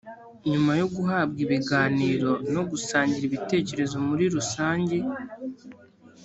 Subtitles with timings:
[0.51, 4.97] nyuma yo guhabwa ibiganiro no gusangira ibitekerezo muri rusange